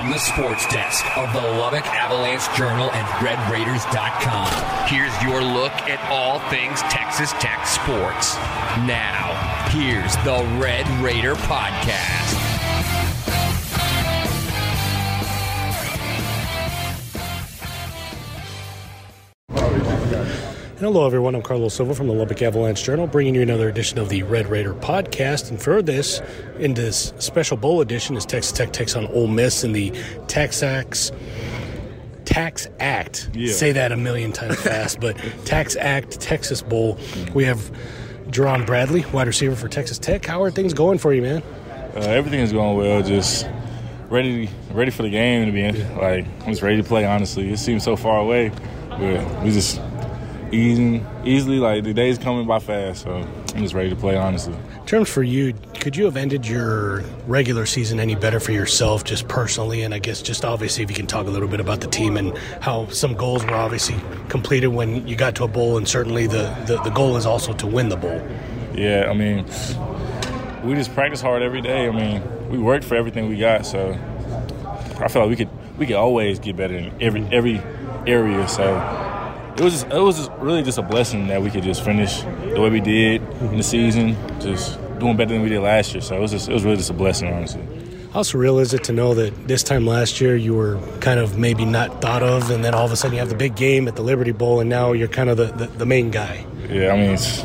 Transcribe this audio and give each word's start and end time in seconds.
From 0.00 0.12
the 0.12 0.18
sports 0.18 0.66
desk 0.68 1.04
of 1.18 1.30
the 1.34 1.42
Lubbock 1.42 1.84
Avalanche 1.84 2.48
Journal 2.56 2.90
and 2.90 3.06
RedRaiders.com, 3.22 4.86
here's 4.88 5.22
your 5.22 5.42
look 5.42 5.72
at 5.90 6.00
all 6.10 6.38
things 6.48 6.80
Texas 6.84 7.32
Tech 7.32 7.66
sports. 7.66 8.34
Now, 8.88 9.34
here's 9.68 10.16
the 10.24 10.42
Red 10.58 10.88
Raider 11.04 11.34
Podcast. 11.34 12.59
Hello, 20.80 21.04
everyone. 21.04 21.34
I'm 21.34 21.42
Carlos 21.42 21.74
Silva 21.74 21.94
from 21.94 22.06
the 22.06 22.14
Lubbock 22.14 22.40
Avalanche 22.40 22.82
Journal, 22.82 23.06
bringing 23.06 23.34
you 23.34 23.42
another 23.42 23.68
edition 23.68 23.98
of 23.98 24.08
the 24.08 24.22
Red 24.22 24.46
Raider 24.46 24.72
podcast. 24.72 25.50
And 25.50 25.60
for 25.60 25.82
this, 25.82 26.22
in 26.58 26.72
this 26.72 27.12
special 27.18 27.58
bowl 27.58 27.82
edition, 27.82 28.16
as 28.16 28.24
Texas 28.24 28.52
Tech 28.52 28.72
takes 28.72 28.96
on 28.96 29.04
Ole 29.08 29.26
Miss 29.26 29.62
in 29.62 29.72
the 29.72 29.92
Texas 30.26 31.12
Tax 32.24 32.66
Act. 32.80 33.28
Yeah. 33.34 33.52
Say 33.52 33.72
that 33.72 33.92
a 33.92 33.96
million 33.98 34.32
times 34.32 34.58
fast, 34.58 35.00
but 35.00 35.16
TaxAct 35.44 36.16
Texas 36.18 36.62
Bowl. 36.62 36.98
We 37.34 37.44
have 37.44 37.70
Jerand 38.30 38.64
Bradley, 38.64 39.04
wide 39.12 39.26
receiver 39.26 39.56
for 39.56 39.68
Texas 39.68 39.98
Tech. 39.98 40.24
How 40.24 40.42
are 40.42 40.50
things 40.50 40.72
going 40.72 40.96
for 40.96 41.12
you, 41.12 41.20
man? 41.20 41.42
Uh, 41.94 41.98
everything 42.06 42.40
is 42.40 42.54
going 42.54 42.78
well. 42.78 43.02
Just 43.02 43.46
ready, 44.08 44.48
ready 44.72 44.90
for 44.90 45.02
the 45.02 45.10
game 45.10 45.44
to 45.44 45.52
be 45.52 45.62
in. 45.62 45.96
Like 45.98 46.24
I'm 46.40 46.52
just 46.52 46.62
ready 46.62 46.78
to 46.78 46.84
play. 46.84 47.04
Honestly, 47.04 47.52
it 47.52 47.58
seems 47.58 47.84
so 47.84 47.96
far 47.96 48.16
away, 48.16 48.50
but 48.88 49.42
we 49.44 49.50
just 49.50 49.78
easing 50.52 51.06
easily. 51.24 51.58
Like 51.58 51.84
the 51.84 51.94
day's 51.94 52.18
coming 52.18 52.46
by 52.46 52.58
fast, 52.58 53.02
so 53.02 53.26
I'm 53.54 53.62
just 53.62 53.74
ready 53.74 53.90
to 53.90 53.96
play. 53.96 54.16
Honestly, 54.16 54.54
In 54.54 54.86
terms 54.86 55.08
for 55.08 55.22
you, 55.22 55.54
could 55.80 55.96
you 55.96 56.04
have 56.04 56.16
ended 56.16 56.46
your 56.46 57.02
regular 57.26 57.66
season 57.66 58.00
any 58.00 58.14
better 58.14 58.40
for 58.40 58.52
yourself, 58.52 59.04
just 59.04 59.28
personally? 59.28 59.82
And 59.82 59.94
I 59.94 59.98
guess 59.98 60.20
just 60.22 60.44
obviously, 60.44 60.84
if 60.84 60.90
you 60.90 60.96
can 60.96 61.06
talk 61.06 61.26
a 61.26 61.30
little 61.30 61.48
bit 61.48 61.60
about 61.60 61.80
the 61.80 61.86
team 61.88 62.16
and 62.16 62.36
how 62.60 62.88
some 62.88 63.14
goals 63.14 63.44
were 63.44 63.54
obviously 63.54 63.96
completed 64.28 64.68
when 64.68 65.06
you 65.06 65.16
got 65.16 65.34
to 65.36 65.44
a 65.44 65.48
bowl, 65.48 65.76
and 65.76 65.86
certainly 65.88 66.26
the, 66.26 66.54
the, 66.66 66.80
the 66.82 66.90
goal 66.90 67.16
is 67.16 67.26
also 67.26 67.52
to 67.54 67.66
win 67.66 67.88
the 67.88 67.96
bowl. 67.96 68.20
yeah. 68.74 69.08
I 69.10 69.14
mean, 69.14 69.44
we 70.64 70.74
just 70.74 70.92
practice 70.94 71.20
hard 71.22 71.42
every 71.42 71.62
day. 71.62 71.88
I 71.88 71.90
mean, 71.90 72.22
we 72.50 72.58
worked 72.58 72.84
for 72.84 72.94
everything 72.94 73.28
we 73.28 73.36
got, 73.38 73.64
so 73.64 73.92
I 74.98 75.08
feel 75.08 75.22
like 75.22 75.30
we 75.30 75.36
could 75.36 75.48
we 75.78 75.86
could 75.86 75.96
always 75.96 76.38
get 76.38 76.56
better 76.56 76.76
in 76.76 76.92
every 77.00 77.22
every 77.32 77.62
area. 78.06 78.46
So 78.48 78.64
it 79.56 79.60
was 79.60 79.72
just, 79.74 79.86
it 79.86 79.98
was 80.00 80.16
just 80.16 80.30
really 80.38 80.62
just 80.62 80.78
a 80.78 80.82
blessing 80.82 81.26
that 81.28 81.42
we 81.42 81.50
could 81.50 81.62
just 81.64 81.84
finish 81.84 82.22
the 82.22 82.60
way 82.60 82.70
we 82.70 82.80
did 82.80 83.22
in 83.40 83.56
the 83.56 83.62
season, 83.62 84.16
just 84.40 84.78
doing 84.98 85.16
better 85.16 85.32
than 85.32 85.42
we 85.42 85.48
did 85.48 85.60
last 85.60 85.92
year. 85.94 86.00
So 86.00 86.16
it 86.16 86.20
was 86.20 86.30
just 86.30 86.48
it 86.48 86.52
was 86.54 86.64
really 86.64 86.76
just 86.76 86.90
a 86.90 86.94
blessing, 86.94 87.32
honestly. 87.32 87.62
How 88.12 88.22
surreal 88.22 88.60
is 88.60 88.74
it 88.74 88.82
to 88.84 88.92
know 88.92 89.14
that 89.14 89.46
this 89.46 89.62
time 89.62 89.86
last 89.86 90.20
year 90.20 90.34
you 90.34 90.52
were 90.54 90.80
kind 91.00 91.20
of 91.20 91.38
maybe 91.38 91.64
not 91.64 92.00
thought 92.00 92.22
of, 92.24 92.50
and 92.50 92.64
then 92.64 92.74
all 92.74 92.84
of 92.84 92.90
a 92.92 92.96
sudden 92.96 93.14
you 93.14 93.20
have 93.20 93.28
the 93.28 93.36
big 93.36 93.54
game 93.54 93.86
at 93.86 93.94
the 93.96 94.02
Liberty 94.02 94.32
Bowl, 94.32 94.58
and 94.60 94.68
now 94.68 94.92
you're 94.92 95.06
kind 95.08 95.30
of 95.30 95.36
the, 95.36 95.44
the, 95.46 95.66
the 95.66 95.86
main 95.86 96.10
guy? 96.10 96.44
Yeah, 96.68 96.92
I 96.92 96.96
mean, 96.96 97.10
it's, 97.10 97.40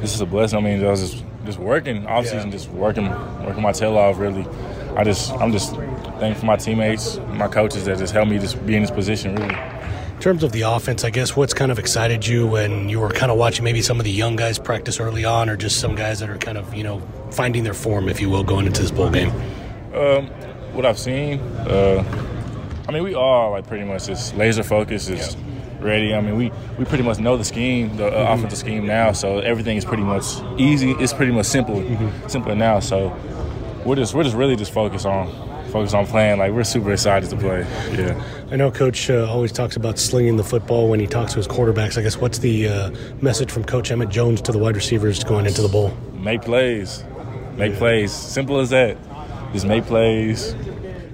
this 0.00 0.14
is 0.14 0.20
a 0.22 0.26
blessing. 0.26 0.58
I 0.58 0.62
mean, 0.62 0.84
I 0.84 0.90
was 0.90 1.10
just 1.12 1.24
just 1.44 1.58
working 1.58 2.06
off 2.06 2.24
season, 2.24 2.46
Yeah. 2.48 2.52
just 2.52 2.70
working 2.70 3.08
working 3.44 3.62
my 3.62 3.72
tail 3.72 3.96
off. 3.98 4.18
Really, 4.18 4.46
I 4.96 5.04
just 5.04 5.32
I'm 5.32 5.52
just 5.52 5.74
thankful 5.74 6.40
for 6.40 6.46
my 6.46 6.56
teammates, 6.56 7.18
my 7.34 7.48
coaches 7.48 7.84
that 7.84 7.98
just 7.98 8.12
helped 8.14 8.30
me 8.30 8.38
just 8.38 8.64
be 8.66 8.76
in 8.76 8.82
this 8.82 8.90
position. 8.90 9.34
Really. 9.36 9.54
In 10.20 10.24
terms 10.24 10.42
of 10.42 10.52
the 10.52 10.60
offense, 10.60 11.02
I 11.02 11.08
guess 11.08 11.34
what's 11.34 11.54
kind 11.54 11.72
of 11.72 11.78
excited 11.78 12.26
you 12.26 12.46
when 12.46 12.90
you 12.90 13.00
were 13.00 13.08
kind 13.08 13.32
of 13.32 13.38
watching 13.38 13.64
maybe 13.64 13.80
some 13.80 13.98
of 13.98 14.04
the 14.04 14.12
young 14.12 14.36
guys 14.36 14.58
practice 14.58 15.00
early 15.00 15.24
on, 15.24 15.48
or 15.48 15.56
just 15.56 15.80
some 15.80 15.94
guys 15.94 16.20
that 16.20 16.28
are 16.28 16.36
kind 16.36 16.58
of 16.58 16.74
you 16.74 16.82
know 16.82 17.00
finding 17.30 17.64
their 17.64 17.72
form, 17.72 18.06
if 18.06 18.20
you 18.20 18.28
will, 18.28 18.44
going 18.44 18.66
into 18.66 18.82
this 18.82 18.90
bowl 18.90 19.08
game? 19.08 19.30
Um, 19.94 20.26
what 20.74 20.84
I've 20.84 20.98
seen, 20.98 21.40
uh, 21.40 22.04
I 22.86 22.92
mean, 22.92 23.02
we 23.02 23.14
all 23.14 23.52
like 23.52 23.66
pretty 23.66 23.86
much 23.86 24.08
just 24.08 24.36
laser 24.36 24.62
focused, 24.62 25.08
just 25.08 25.38
ready. 25.78 26.12
I 26.12 26.20
mean, 26.20 26.36
we, 26.36 26.52
we 26.78 26.84
pretty 26.84 27.02
much 27.02 27.18
know 27.18 27.38
the 27.38 27.44
scheme, 27.44 27.96
the 27.96 28.08
uh, 28.08 28.34
offensive 28.34 28.58
scheme 28.58 28.86
now, 28.86 29.12
so 29.12 29.38
everything 29.38 29.78
is 29.78 29.86
pretty 29.86 30.02
much 30.02 30.26
easy. 30.58 30.90
It's 30.98 31.14
pretty 31.14 31.32
much 31.32 31.46
simple, 31.46 31.82
simpler 32.28 32.54
now. 32.54 32.80
So 32.80 33.08
we're 33.86 33.96
just 33.96 34.12
we're 34.12 34.24
just 34.24 34.36
really 34.36 34.56
just 34.56 34.74
focused 34.74 35.06
on 35.06 35.28
focused 35.70 35.94
on 35.94 36.06
playing. 36.06 36.38
Like 36.38 36.52
we're 36.52 36.64
super 36.64 36.92
excited 36.92 37.30
to 37.30 37.36
play. 37.36 37.60
Yeah. 37.92 38.22
I 38.50 38.56
know 38.56 38.70
Coach 38.70 39.08
uh, 39.08 39.26
always 39.30 39.52
talks 39.52 39.76
about 39.76 39.98
slinging 39.98 40.36
the 40.36 40.44
football 40.44 40.88
when 40.88 41.00
he 41.00 41.06
talks 41.06 41.32
to 41.32 41.38
his 41.38 41.48
quarterbacks. 41.48 41.96
I 41.96 42.02
guess 42.02 42.16
what's 42.16 42.38
the 42.38 42.68
uh, 42.68 42.90
message 43.20 43.50
from 43.50 43.64
Coach 43.64 43.90
Emmett 43.90 44.08
Jones 44.08 44.40
to 44.42 44.52
the 44.52 44.58
wide 44.58 44.76
receivers 44.76 45.22
going 45.24 45.46
into 45.46 45.62
the 45.62 45.68
bowl? 45.68 45.96
make 46.20 46.42
plays. 46.42 47.02
Make 47.56 47.74
plays. 47.76 48.12
Simple 48.12 48.58
as 48.60 48.70
that. 48.70 48.96
Just 49.52 49.66
make 49.66 49.84
plays. 49.84 50.54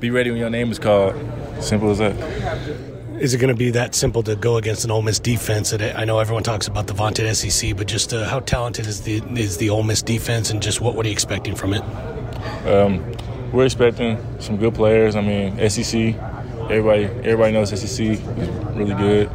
Be 0.00 0.10
ready 0.10 0.30
when 0.30 0.40
your 0.40 0.50
name 0.50 0.70
is 0.70 0.78
called. 0.78 1.14
Simple 1.60 1.90
as 1.90 1.98
that. 1.98 2.14
Is 3.20 3.32
it 3.32 3.38
going 3.38 3.48
to 3.48 3.56
be 3.56 3.70
that 3.70 3.94
simple 3.94 4.22
to 4.24 4.34
go 4.34 4.56
against 4.56 4.84
an 4.84 4.90
Ole 4.90 5.02
Miss 5.02 5.20
defense? 5.20 5.70
That 5.70 5.96
I 5.96 6.04
know 6.04 6.18
everyone 6.18 6.42
talks 6.42 6.66
about 6.66 6.88
the 6.88 6.94
vaunted 6.94 7.34
SEC, 7.36 7.76
but 7.76 7.86
just 7.86 8.12
uh, 8.12 8.28
how 8.28 8.40
talented 8.40 8.86
is 8.86 9.02
the 9.02 9.22
is 9.36 9.56
the 9.58 9.70
Ole 9.70 9.84
Miss 9.84 10.02
defense, 10.02 10.50
and 10.50 10.60
just 10.60 10.80
what 10.80 10.96
what 10.96 11.06
are 11.06 11.08
you 11.08 11.12
expecting 11.12 11.54
from 11.54 11.74
it? 11.74 11.82
Um, 12.66 13.04
we're 13.54 13.64
expecting 13.64 14.18
some 14.40 14.56
good 14.56 14.74
players. 14.74 15.14
I 15.14 15.20
mean, 15.20 15.70
SEC. 15.70 16.16
Everybody, 16.64 17.04
everybody 17.04 17.52
knows 17.52 17.70
SEC 17.70 18.06
is 18.06 18.20
really 18.74 18.94
good. 18.94 19.28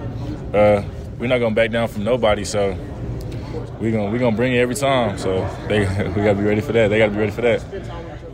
Uh, 0.53 0.83
we're 1.17 1.27
not 1.27 1.37
gonna 1.37 1.55
back 1.55 1.71
down 1.71 1.87
from 1.87 2.03
nobody, 2.03 2.43
so 2.43 2.77
we're 3.79 3.91
gonna 3.91 4.11
we're 4.11 4.19
gonna 4.19 4.35
bring 4.35 4.53
it 4.53 4.57
every 4.57 4.75
time. 4.75 5.17
So 5.17 5.47
they 5.69 5.79
we 6.15 6.23
gotta 6.23 6.35
be 6.35 6.43
ready 6.43 6.59
for 6.59 6.73
that. 6.73 6.89
They 6.89 6.97
gotta 6.97 7.11
be 7.11 7.17
ready 7.19 7.31
for 7.31 7.41
that. 7.41 7.63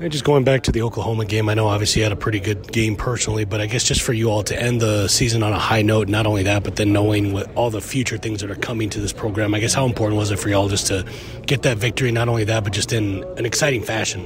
And 0.02 0.12
just 0.12 0.26
going 0.26 0.44
back 0.44 0.64
to 0.64 0.72
the 0.72 0.82
Oklahoma 0.82 1.24
game, 1.24 1.48
I 1.48 1.54
know 1.54 1.68
obviously 1.68 2.02
you 2.02 2.04
had 2.04 2.12
a 2.12 2.18
pretty 2.18 2.40
good 2.40 2.70
game 2.72 2.98
personally, 2.98 3.46
but 3.46 3.62
I 3.62 3.66
guess 3.66 3.84
just 3.84 4.02
for 4.02 4.12
you 4.12 4.30
all 4.30 4.44
to 4.44 4.62
end 4.62 4.82
the 4.82 5.08
season 5.08 5.42
on 5.42 5.54
a 5.54 5.60
high 5.60 5.84
note, 5.84 6.10
not 6.10 6.26
only 6.26 6.44
that, 6.44 6.64
but 6.64 6.76
then 6.76 6.92
knowing 6.92 7.32
what 7.32 7.54
all 7.56 7.70
the 7.70 7.80
future 7.80 8.18
things 8.18 8.42
that 8.42 8.52
are 8.52 8.56
coming 8.56 8.90
to 8.90 9.00
this 9.00 9.14
program, 9.14 9.54
I 9.54 9.60
guess 9.60 9.74
how 9.74 9.86
important 9.86 10.18
was 10.18 10.32
it 10.32 10.40
for 10.40 10.50
y'all 10.50 10.68
just 10.68 10.88
to 10.88 11.06
get 11.46 11.62
that 11.62 11.78
victory? 11.78 12.12
Not 12.12 12.28
only 12.28 12.44
that, 12.44 12.66
but 12.66 12.74
just 12.74 12.92
in 12.92 13.24
an 13.38 13.46
exciting 13.46 13.84
fashion. 13.84 14.26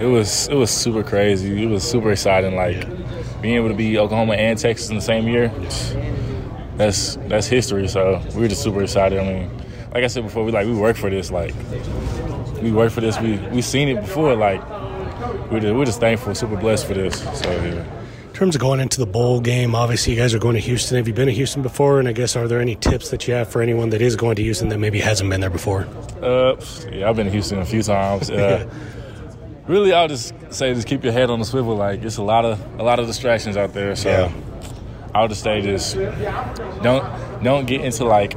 It 0.00 0.06
was 0.06 0.48
it 0.48 0.54
was 0.54 0.70
super 0.70 1.02
crazy. 1.02 1.62
It 1.62 1.68
was 1.68 1.88
super 1.88 2.10
exciting. 2.12 2.56
Like 2.56 2.86
being 3.40 3.56
able 3.56 3.68
to 3.68 3.74
be 3.74 3.98
Oklahoma 3.98 4.34
and 4.34 4.58
Texas 4.58 4.88
in 4.88 4.96
the 4.96 5.02
same 5.02 5.28
year. 5.28 5.48
That's 6.76 7.16
that's 7.28 7.46
history. 7.46 7.86
So 7.88 8.20
we 8.34 8.42
were 8.42 8.48
just 8.48 8.62
super 8.62 8.82
excited. 8.82 9.18
I 9.18 9.24
mean, 9.24 9.50
like 9.92 10.02
I 10.02 10.08
said 10.08 10.24
before, 10.24 10.44
we 10.44 10.52
like 10.52 10.66
we 10.66 10.74
work 10.74 10.96
for 10.96 11.10
this. 11.10 11.30
Like 11.30 11.54
we 12.60 12.72
work 12.72 12.90
for 12.90 13.00
this. 13.00 13.20
We 13.20 13.36
we 13.52 13.62
seen 13.62 13.88
it 13.88 14.00
before. 14.00 14.34
Like 14.34 14.60
we're 15.50 15.60
just, 15.60 15.74
we're 15.74 15.84
just 15.84 16.00
thankful, 16.00 16.34
super 16.34 16.56
blessed 16.56 16.86
for 16.86 16.94
this. 16.94 17.20
So 17.38 17.50
yeah. 17.50 17.84
In 18.26 18.38
terms 18.38 18.56
of 18.56 18.60
going 18.60 18.80
into 18.80 18.98
the 18.98 19.06
bowl 19.06 19.40
game, 19.40 19.76
obviously 19.76 20.12
you 20.12 20.18
guys 20.18 20.34
are 20.34 20.40
going 20.40 20.54
to 20.56 20.60
Houston. 20.60 20.96
Have 20.96 21.06
you 21.06 21.14
been 21.14 21.28
to 21.28 21.32
Houston 21.32 21.62
before? 21.62 22.00
And 22.00 22.08
I 22.08 22.12
guess 22.12 22.34
are 22.34 22.48
there 22.48 22.60
any 22.60 22.74
tips 22.74 23.10
that 23.10 23.28
you 23.28 23.34
have 23.34 23.48
for 23.48 23.62
anyone 23.62 23.90
that 23.90 24.02
is 24.02 24.16
going 24.16 24.34
to 24.34 24.42
Houston 24.42 24.70
that 24.70 24.78
maybe 24.78 24.98
hasn't 24.98 25.30
been 25.30 25.40
there 25.40 25.50
before? 25.50 25.86
Uh, 26.20 26.56
yeah, 26.90 27.08
I've 27.08 27.14
been 27.14 27.26
to 27.26 27.32
Houston 27.32 27.60
a 27.60 27.64
few 27.64 27.80
times. 27.84 28.30
Uh, 28.30 28.68
really, 29.66 29.92
I'll 29.92 30.08
just 30.08 30.34
say 30.50 30.74
just 30.74 30.86
keep 30.86 31.04
your 31.04 31.12
head 31.12 31.30
on 31.30 31.38
the 31.38 31.44
swivel. 31.44 31.76
Like 31.76 32.02
it's 32.02 32.16
a 32.16 32.22
lot 32.22 32.44
of 32.44 32.60
a 32.78 32.82
lot 32.82 32.98
of 32.98 33.06
distractions 33.06 33.56
out 33.56 33.72
there. 33.72 33.94
So 33.96 34.10
Yeah. 34.10 34.32
I'll 35.14 35.28
just 35.28 35.42
say 35.42 35.60
just 35.60 35.94
don't 36.82 37.42
don't 37.42 37.66
get 37.66 37.82
into 37.82 38.04
like 38.04 38.32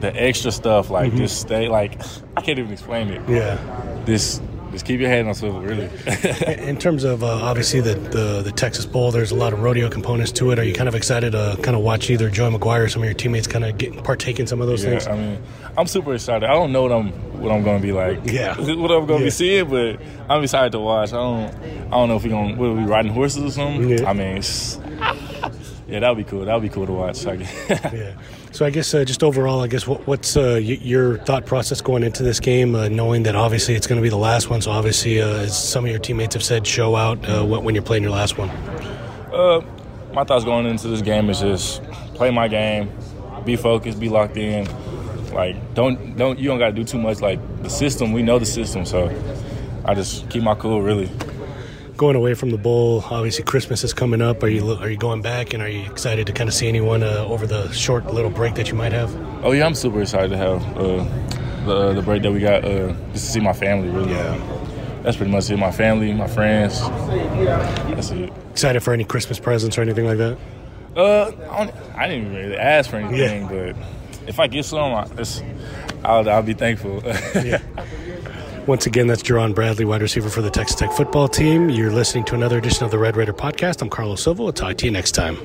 the 0.00 0.12
extra 0.14 0.50
stuff. 0.50 0.90
Like 0.90 1.10
mm-hmm. 1.10 1.18
just 1.18 1.40
stay 1.40 1.68
like 1.68 2.00
I 2.36 2.42
can't 2.42 2.58
even 2.58 2.72
explain 2.72 3.08
it. 3.08 3.28
Yeah. 3.28 3.58
Just 4.06 4.42
just 4.72 4.84
keep 4.84 5.00
your 5.00 5.08
head 5.08 5.26
on 5.26 5.34
swivel. 5.34 5.60
Really. 5.60 5.88
In 6.68 6.76
terms 6.78 7.04
of 7.04 7.22
uh, 7.22 7.26
obviously 7.26 7.80
the, 7.80 7.94
the 7.94 8.42
the 8.42 8.52
Texas 8.52 8.86
Bowl, 8.86 9.10
there's 9.10 9.30
a 9.30 9.34
lot 9.34 9.52
of 9.52 9.60
rodeo 9.62 9.88
components 9.90 10.32
to 10.32 10.50
it. 10.52 10.58
Are 10.58 10.64
you 10.64 10.74
kind 10.74 10.88
of 10.88 10.94
excited 10.94 11.32
to 11.32 11.58
kind 11.62 11.76
of 11.76 11.82
watch 11.82 12.10
either 12.10 12.30
Joey 12.30 12.52
McGuire 12.56 12.84
or 12.84 12.88
some 12.88 13.02
of 13.02 13.06
your 13.06 13.14
teammates 13.14 13.46
kind 13.46 13.64
of 13.64 13.76
get 13.78 14.02
partake 14.04 14.38
in 14.40 14.46
some 14.46 14.60
of 14.60 14.66
those 14.68 14.82
Yeah, 14.84 14.90
things? 14.90 15.06
I 15.06 15.16
mean, 15.16 15.42
I'm 15.76 15.86
super 15.86 16.14
excited. 16.14 16.48
I 16.48 16.52
don't 16.52 16.72
know 16.72 16.82
what 16.82 16.92
I'm 16.92 17.08
what 17.40 17.52
I'm 17.52 17.62
gonna 17.64 17.80
be 17.80 17.92
like. 17.92 18.20
Yeah. 18.24 18.56
what 18.58 18.90
I'm 18.90 19.06
gonna 19.06 19.18
Yeah. 19.20 19.24
be 19.24 19.30
seeing, 19.30 19.68
but 19.68 20.00
I'm 20.28 20.42
excited 20.42 20.72
to 20.72 20.80
watch. 20.80 21.10
I 21.12 21.16
don't 21.16 21.54
I 21.86 21.90
don't 21.90 22.08
know 22.08 22.16
if 22.16 22.22
we 22.24 22.30
gonna 22.30 22.54
we 22.56 22.68
riding 22.84 23.12
horses 23.12 23.42
or 23.44 23.50
something. 23.50 23.88
Yeah. 23.88 24.08
I 24.08 24.12
mean, 24.12 24.36
it's, 24.38 24.78
Yeah, 25.90 25.98
that 26.00 26.08
would 26.08 26.24
be 26.24 26.30
cool. 26.30 26.44
That 26.44 26.54
would 26.54 26.62
be 26.62 26.68
cool 26.68 26.86
to 26.86 26.92
watch. 26.92 27.24
Guess. 27.24 27.68
yeah. 27.92 28.14
So 28.52 28.64
I 28.64 28.70
guess 28.70 28.94
uh, 28.94 29.04
just 29.04 29.24
overall, 29.24 29.60
I 29.60 29.66
guess 29.66 29.86
what, 29.88 30.06
what's 30.06 30.36
uh, 30.36 30.54
y- 30.54 30.78
your 30.80 31.18
thought 31.18 31.46
process 31.46 31.80
going 31.80 32.04
into 32.04 32.22
this 32.22 32.38
game, 32.38 32.76
uh, 32.76 32.88
knowing 32.88 33.24
that 33.24 33.34
obviously 33.34 33.74
it's 33.74 33.88
going 33.88 33.98
to 34.00 34.02
be 34.02 34.08
the 34.08 34.16
last 34.16 34.50
one. 34.50 34.60
So 34.62 34.70
obviously, 34.70 35.20
uh, 35.20 35.26
as 35.26 35.70
some 35.70 35.84
of 35.84 35.90
your 35.90 35.98
teammates 35.98 36.34
have 36.34 36.44
said, 36.44 36.64
show 36.66 36.94
out 36.94 37.28
uh, 37.28 37.44
when 37.44 37.74
you're 37.74 37.82
playing 37.82 38.04
your 38.04 38.12
last 38.12 38.38
one. 38.38 38.50
Uh, 38.50 39.62
my 40.12 40.22
thoughts 40.24 40.44
going 40.44 40.66
into 40.66 40.86
this 40.88 41.02
game 41.02 41.28
is 41.28 41.40
just 41.40 41.82
play 42.14 42.30
my 42.30 42.46
game, 42.46 42.92
be 43.44 43.56
focused, 43.56 43.98
be 43.98 44.08
locked 44.08 44.36
in. 44.36 44.68
Like 45.32 45.74
don't 45.74 46.16
don't 46.16 46.38
you 46.38 46.48
don't 46.48 46.58
got 46.58 46.66
to 46.66 46.72
do 46.72 46.84
too 46.84 46.98
much. 46.98 47.20
Like 47.20 47.40
the 47.62 47.70
system, 47.70 48.12
we 48.12 48.22
know 48.22 48.38
the 48.38 48.46
system, 48.46 48.84
so 48.84 49.08
I 49.84 49.94
just 49.94 50.28
keep 50.30 50.42
my 50.42 50.54
cool. 50.54 50.82
Really. 50.82 51.10
Going 52.00 52.16
away 52.16 52.32
from 52.32 52.48
the 52.48 52.56
bowl, 52.56 53.04
obviously 53.10 53.44
Christmas 53.44 53.84
is 53.84 53.92
coming 53.92 54.22
up. 54.22 54.42
Are 54.42 54.48
you 54.48 54.72
are 54.72 54.88
you 54.88 54.96
going 54.96 55.20
back, 55.20 55.52
and 55.52 55.62
are 55.62 55.68
you 55.68 55.82
excited 55.82 56.26
to 56.28 56.32
kind 56.32 56.48
of 56.48 56.54
see 56.54 56.66
anyone 56.66 57.02
uh, 57.02 57.26
over 57.28 57.46
the 57.46 57.70
short 57.72 58.06
little 58.06 58.30
break 58.30 58.54
that 58.54 58.70
you 58.70 58.74
might 58.74 58.92
have? 58.92 59.14
Oh 59.44 59.52
yeah, 59.52 59.66
I'm 59.66 59.74
super 59.74 60.00
excited 60.00 60.30
to 60.30 60.38
have 60.38 60.78
uh, 60.78 61.04
the 61.66 61.92
the 61.92 62.00
break 62.00 62.22
that 62.22 62.32
we 62.32 62.40
got 62.40 62.64
uh, 62.64 62.94
just 63.12 63.26
to 63.26 63.32
see 63.32 63.40
my 63.40 63.52
family. 63.52 63.90
Really. 63.90 64.12
Yeah. 64.12 65.02
That's 65.02 65.18
pretty 65.18 65.30
much 65.30 65.50
it. 65.50 65.58
My 65.58 65.70
family, 65.70 66.10
my 66.14 66.26
friends. 66.26 66.80
That's 66.80 68.12
it. 68.12 68.32
Excited 68.52 68.80
for 68.80 68.94
any 68.94 69.04
Christmas 69.04 69.38
presents 69.38 69.76
or 69.76 69.82
anything 69.82 70.06
like 70.06 70.16
that? 70.16 70.38
Uh, 70.96 71.32
I, 71.50 71.70
I 72.02 72.08
didn't 72.08 72.34
really 72.34 72.56
ask 72.56 72.88
for 72.88 72.96
anything, 72.96 73.42
yeah. 73.42 73.74
but 73.74 74.26
if 74.26 74.40
I 74.40 74.46
get 74.46 74.64
some, 74.64 74.94
I, 74.94 75.06
I'll, 76.02 76.30
I'll 76.30 76.42
be 76.42 76.54
thankful. 76.54 77.02
yeah. 77.04 77.60
Once 78.70 78.86
again, 78.86 79.08
that's 79.08 79.20
Jerand 79.20 79.56
Bradley, 79.56 79.84
wide 79.84 80.00
receiver 80.00 80.30
for 80.30 80.42
the 80.42 80.48
Texas 80.48 80.78
Tech 80.78 80.92
football 80.92 81.26
team. 81.26 81.70
You're 81.70 81.90
listening 81.90 82.22
to 82.26 82.36
another 82.36 82.56
edition 82.56 82.84
of 82.84 82.92
the 82.92 82.98
Red 82.98 83.16
Raider 83.16 83.32
podcast. 83.32 83.82
I'm 83.82 83.90
Carlos 83.90 84.22
Silva. 84.22 84.44
I'll 84.44 84.52
talk 84.52 84.76
to 84.76 84.84
you 84.84 84.92
next 84.92 85.10
time. 85.10 85.38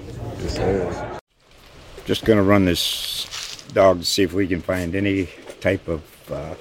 Just 2.05 2.23
going 2.23 2.37
to 2.37 2.43
run 2.43 2.65
this 2.65 3.65
dog 3.73 4.01
to 4.01 4.05
see 4.05 4.21
if 4.21 4.33
we 4.33 4.45
can 4.45 4.61
find 4.61 4.93
any 4.93 5.27
type 5.59 5.87
of 5.87 6.03
uh, 6.31 6.53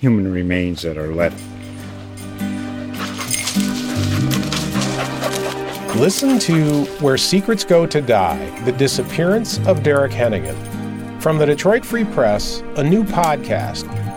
human 0.00 0.32
remains 0.32 0.82
that 0.82 0.98
are 0.98 1.14
left 1.14 1.40
Listen 5.96 6.40
to 6.40 6.84
Where 6.98 7.16
Secrets 7.16 7.62
Go 7.62 7.86
to 7.86 8.00
Die 8.00 8.60
The 8.64 8.72
Disappearance 8.72 9.64
of 9.68 9.84
Derek 9.84 10.10
Hennigan. 10.10 11.22
From 11.22 11.38
the 11.38 11.46
Detroit 11.46 11.86
Free 11.86 12.04
Press, 12.06 12.60
a 12.74 12.82
new 12.82 13.04
podcast 13.04 13.99